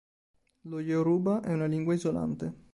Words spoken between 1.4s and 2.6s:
è una lingua isolante.